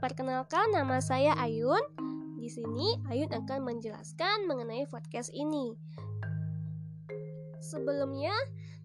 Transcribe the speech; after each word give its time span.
Perkenalkan 0.00 0.72
nama 0.72 0.96
saya 1.04 1.36
Ayun. 1.36 1.84
Di 2.40 2.48
sini 2.48 2.96
Ayun 3.12 3.28
akan 3.36 3.68
menjelaskan 3.68 4.48
mengenai 4.48 4.88
podcast 4.88 5.28
ini. 5.36 5.76
Sebelumnya, 7.60 8.32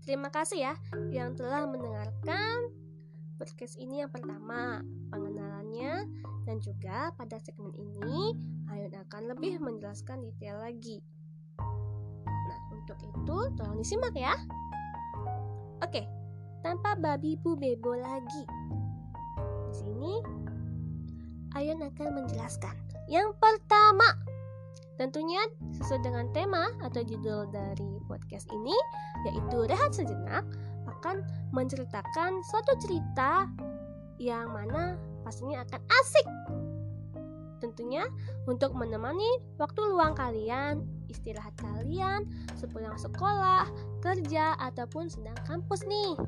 terima 0.03 0.27
kasih 0.27 0.67
ya 0.67 0.73
yang 1.15 1.39
telah 1.39 1.63
mendengarkan 1.71 2.67
podcast 3.39 3.79
ini 3.79 4.03
yang 4.03 4.11
pertama, 4.11 4.83
pengenalannya 5.07 6.03
dan 6.43 6.59
juga 6.59 7.15
pada 7.15 7.39
segmen 7.39 7.71
ini 7.79 8.35
Ayun 8.67 8.91
akan 9.07 9.31
lebih 9.31 9.63
menjelaskan 9.63 10.19
detail 10.19 10.59
lagi. 10.59 10.99
Nah, 12.27 12.59
untuk 12.75 12.99
itu 12.99 13.37
tolong 13.55 13.79
disimak 13.79 14.11
ya. 14.19 14.35
Oke, 15.79 16.03
tanpa 16.59 16.99
babi 16.99 17.39
bu 17.39 17.55
bebo 17.55 17.95
lagi. 17.95 18.43
Di 19.71 19.75
sini 19.79 20.43
Ayun 21.55 21.79
akan 21.79 22.19
menjelaskan. 22.19 22.75
Yang 23.07 23.31
pertama, 23.39 24.19
tentunya 24.99 25.39
sesuai 25.79 26.03
dengan 26.03 26.27
tema 26.35 26.67
atau 26.83 26.99
judul 26.99 27.47
dari 27.47 27.95
podcast 28.11 28.51
ini, 28.51 28.75
yaitu 29.23 29.63
Rehat 29.63 29.95
Sejenak, 29.95 30.43
akan 30.83 31.23
menceritakan 31.55 32.43
suatu 32.43 32.75
cerita 32.83 33.47
yang 34.19 34.51
mana 34.51 34.99
pastinya 35.23 35.63
akan 35.63 35.81
asik. 36.03 36.27
Tentunya 37.63 38.03
untuk 38.51 38.75
menemani 38.75 39.39
waktu 39.55 39.79
luang 39.79 40.11
kalian, 40.11 40.83
istirahat 41.07 41.55
kalian, 41.55 42.27
sepulang 42.59 42.99
sekolah, 42.99 43.63
kerja, 44.03 44.59
ataupun 44.59 45.07
sedang 45.07 45.39
kampus 45.47 45.87
nih 45.87 46.19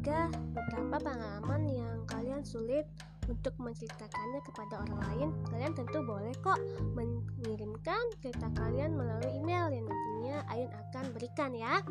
juga 0.00 0.32
beberapa 0.56 0.96
pengalaman 1.12 1.68
yang 1.68 2.08
kalian 2.08 2.40
sulit 2.40 2.88
untuk 3.28 3.52
menceritakannya 3.60 4.40
kepada 4.48 4.80
orang 4.80 5.00
lain, 5.12 5.28
kalian 5.52 5.76
tentu 5.76 6.00
boleh 6.00 6.32
kok 6.40 6.56
mengirimkan 6.96 8.00
cerita 8.24 8.48
kalian 8.56 8.96
melalui 8.96 9.28
email 9.36 9.68
yang 9.68 9.84
nantinya 9.84 10.40
Ayun 10.48 10.72
akan 10.72 11.04
berikan 11.12 11.52
ya. 11.52 11.84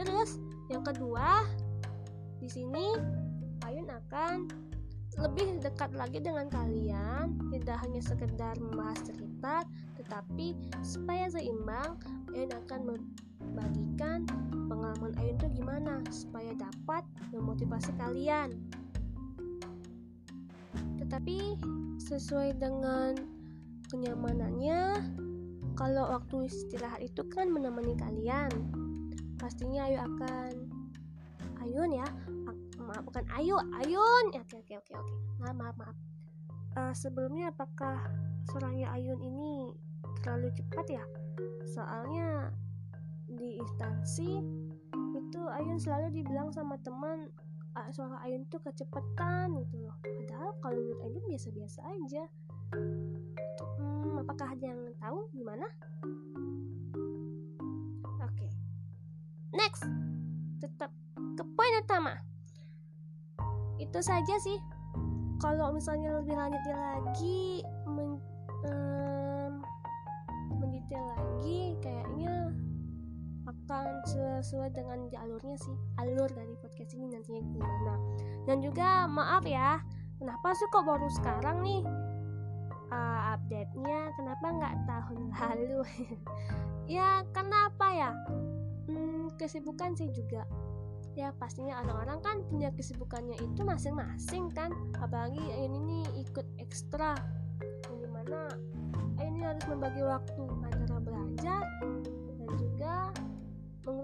Terus 0.00 0.40
yang 0.72 0.80
kedua, 0.80 1.44
di 2.40 2.48
sini 2.48 2.96
Ayun 3.60 3.92
akan 3.92 4.48
lebih 5.20 5.60
dekat 5.60 5.92
lagi 5.92 6.24
dengan 6.24 6.48
kalian, 6.48 7.36
tidak 7.52 7.76
hanya 7.84 8.00
sekedar 8.00 8.56
membahas 8.56 9.04
cerita, 9.04 9.68
tetapi 10.00 10.56
supaya 10.80 11.28
seimbang, 11.28 12.00
Ayun 12.32 12.56
akan 12.56 12.80
membagikan 13.48 14.28
pengalaman 14.68 15.12
Ayun 15.18 15.36
itu 15.40 15.46
gimana 15.56 16.04
supaya 16.12 16.52
dapat 16.54 17.02
memotivasi 17.32 17.90
kalian. 17.96 18.54
Tetapi 21.00 21.56
sesuai 21.98 22.60
dengan 22.60 23.16
kenyamanannya 23.88 25.00
kalau 25.74 26.12
waktu 26.12 26.50
istirahat 26.50 27.00
itu 27.00 27.24
kan 27.32 27.48
menemani 27.48 27.96
kalian 27.96 28.50
pastinya 29.38 29.86
ayo 29.86 30.02
akan 30.02 30.52
ayun 31.62 31.94
ya 31.94 32.08
maaf 32.88 33.04
bukan 33.04 33.24
ayo 33.36 33.60
ayun. 33.76 34.24
Ya, 34.32 34.40
oke 34.40 34.64
oke 34.64 34.74
oke 34.80 34.92
oke. 34.96 35.14
Maaf 35.44 35.54
maaf 35.60 35.76
maaf. 35.76 35.96
Uh, 36.72 36.92
sebelumnya 36.96 37.52
apakah 37.52 38.00
suaranya 38.48 38.88
ayun 38.96 39.20
ini 39.20 39.76
terlalu 40.24 40.48
cepat 40.56 40.86
ya? 40.88 41.04
Soalnya 41.68 42.48
di 43.38 43.56
instansi 43.56 44.30
itu 45.14 45.40
ayun 45.54 45.78
selalu 45.78 46.20
dibilang 46.20 46.50
sama 46.50 46.76
teman 46.82 47.30
suara 47.94 48.18
Ayun 48.26 48.42
tuh 48.50 48.58
kecepatan 48.58 49.54
gitu 49.62 49.86
loh. 49.86 49.94
Padahal 50.02 50.50
kalau 50.58 50.78
menurut 50.82 51.00
Ayun 51.06 51.20
biasa-biasa 51.30 51.80
aja. 51.86 52.24
Hmm, 53.78 54.18
apakah 54.18 54.52
ada 54.52 54.66
yang 54.66 54.82
tahu 54.98 55.30
gimana? 55.32 55.66
Oke. 58.18 58.34
Okay. 58.34 58.50
next. 59.54 59.86
Tetap 60.58 60.90
ke 61.38 61.42
poin 61.54 61.72
utama. 61.78 62.14
Itu 63.78 64.02
saja 64.02 64.34
sih. 64.42 64.58
Kalau 65.38 65.70
misalnya 65.70 66.18
lebih 66.18 66.34
lanjutnya 66.34 66.74
lagi 66.74 67.62
sesuai 74.48 74.72
dengan 74.72 75.12
jalurnya 75.12 75.60
sih 75.60 75.76
alur 76.00 76.32
dari 76.32 76.56
podcast 76.64 76.96
ini 76.96 77.12
nantinya 77.12 77.44
gimana. 77.44 77.94
Dan 78.48 78.64
juga 78.64 79.04
maaf 79.04 79.44
ya 79.44 79.84
kenapa 80.16 80.56
sih 80.56 80.64
kok 80.72 80.88
baru 80.88 81.04
sekarang 81.20 81.60
nih 81.60 81.84
uh, 82.88 83.36
update-nya? 83.36 84.08
Kenapa 84.16 84.46
nggak 84.48 84.74
tahun 84.88 85.20
lalu? 85.36 85.84
Ya 86.88 87.20
kenapa 87.36 87.92
ya? 87.92 88.10
Hmm, 88.88 89.28
kesibukan 89.36 89.92
sih 89.92 90.08
juga. 90.16 90.48
Ya 91.12 91.28
pastinya 91.36 91.84
orang-orang 91.84 92.24
kan 92.24 92.36
punya 92.48 92.72
kesibukannya 92.72 93.36
itu 93.36 93.60
masing-masing 93.60 94.48
kan. 94.56 94.72
Apalagi 94.96 95.44
ini 95.60 96.08
ikut 96.24 96.48
ekstra. 96.56 97.12
Yang 97.92 97.98
di 98.00 98.08
mana 98.08 98.40
ini 99.20 99.44
harus 99.44 99.64
membagi 99.68 100.00
waktu 100.00 100.42
antara 100.64 100.96
belajar 101.04 101.60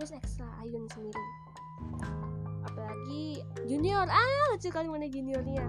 mengurus 0.04 0.20
ekstra 0.20 0.48
Ayun 0.60 0.84
sendiri. 0.92 1.24
Apalagi 2.68 3.40
junior. 3.64 4.04
Ah 4.04 4.52
lucu 4.52 4.68
kali 4.68 4.84
mana 4.84 5.08
juniornya. 5.08 5.64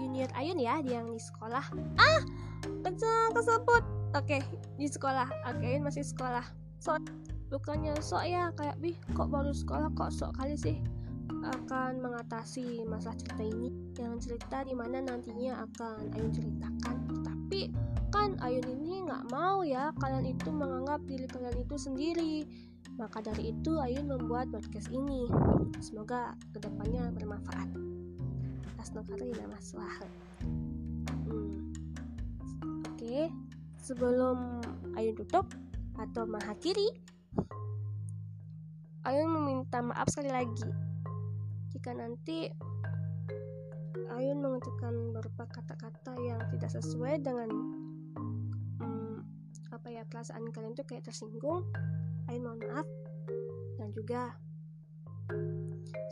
Junior 0.00 0.32
Ayun 0.32 0.56
ya 0.56 0.80
dia 0.80 1.04
yang 1.04 1.12
di 1.12 1.20
sekolah. 1.20 1.68
Ah 2.00 2.20
kencang 2.64 3.36
kesebut 3.36 3.84
oke 4.16 4.40
di 4.80 4.88
sekolah. 4.88 5.28
Oke 5.52 5.68
Ayun 5.68 5.84
masih 5.84 6.00
sekolah. 6.00 6.48
So 6.80 6.96
bukannya 7.52 7.92
sok 8.00 8.24
ya 8.24 8.48
kayak 8.56 8.80
bih 8.80 8.96
kok 9.12 9.28
baru 9.28 9.52
sekolah 9.52 9.92
kok 9.92 10.08
sok 10.08 10.32
kali 10.40 10.56
sih? 10.56 10.80
Akan 11.44 12.00
mengatasi 12.00 12.88
masalah 12.88 13.20
cerita 13.20 13.44
ini. 13.44 13.68
Yang 14.00 14.32
cerita 14.32 14.64
di 14.64 14.72
mana 14.72 15.04
nantinya 15.04 15.60
akan 15.60 16.08
Ayun 16.16 16.32
ceritakan. 16.32 16.96
Tapi 17.20 17.68
kan 18.08 18.40
Ayun 18.40 18.64
ini 18.64 19.04
nggak 19.04 19.28
mau 19.28 19.60
ya 19.60 19.92
kalian 20.00 20.32
itu 20.32 20.48
menganggap 20.48 21.04
diri 21.04 21.28
kalian 21.28 21.56
itu 21.60 21.76
sendiri 21.76 22.48
maka 22.98 23.22
dari 23.22 23.54
itu 23.54 23.78
Ayun 23.78 24.10
membuat 24.10 24.50
podcast 24.50 24.90
ini 24.90 25.30
semoga 25.78 26.34
ke 26.50 26.58
depannya 26.58 27.14
bermanfaat 27.14 27.70
Asnokari 28.82 29.30
nama 29.38 29.54
hmm. 29.54 29.86
oke 32.82 32.98
okay. 32.98 33.30
sebelum 33.78 34.58
Ayun 34.98 35.14
tutup 35.14 35.46
atau 35.94 36.26
mengakhiri 36.26 36.90
Ayun 39.06 39.30
meminta 39.30 39.78
maaf 39.78 40.10
sekali 40.10 40.34
lagi 40.34 40.68
jika 41.70 41.94
nanti 41.94 42.50
Ayun 44.10 44.42
mengucapkan 44.42 44.90
beberapa 45.14 45.46
kata-kata 45.46 46.18
yang 46.18 46.42
tidak 46.50 46.74
sesuai 46.74 47.22
dengan 47.22 47.78
apa 49.68 49.94
ya 49.94 50.02
perasaan 50.08 50.50
kalian 50.50 50.74
tuh 50.74 50.82
kayak 50.88 51.06
tersinggung 51.06 51.62
Ain 52.28 52.44
mohon 52.44 52.60
maaf. 52.62 52.88
Dan 53.80 53.90
juga 53.96 54.36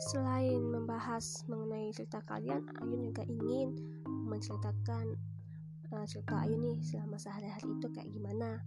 selain 0.09 0.61
membahas 0.61 1.45
mengenai 1.49 1.89
cerita 1.93 2.21
kalian 2.25 2.61
Ayun 2.77 3.09
juga 3.09 3.23
ingin 3.25 3.73
menceritakan 4.05 5.17
uh, 5.93 6.05
cerita 6.05 6.45
Ayun 6.45 6.61
nih 6.61 6.77
selama 6.85 7.17
sehari-hari 7.17 7.69
itu 7.69 7.87
kayak 7.93 8.09
gimana. 8.11 8.61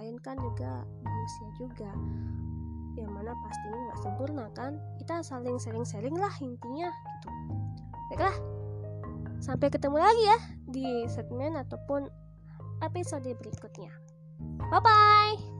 Ayun 0.00 0.16
kan 0.18 0.38
juga 0.40 0.86
manusia 1.04 1.48
juga 1.60 1.90
yang 2.98 3.12
mana 3.14 3.32
pastinya 3.32 3.78
nggak 3.90 4.00
sempurna 4.02 4.46
kan? 4.56 4.72
Kita 4.98 5.22
saling 5.22 5.56
sharing-sharing 5.60 6.16
lah 6.18 6.32
intinya 6.42 6.90
gitu. 6.90 7.28
Baiklah 8.10 8.36
sampai 9.40 9.72
ketemu 9.72 9.98
lagi 10.02 10.24
ya 10.26 10.38
di 10.68 10.86
segmen 11.08 11.56
ataupun 11.56 12.10
episode 12.84 13.28
berikutnya. 13.38 13.92
Bye 14.72 14.80
bye. 14.82 15.59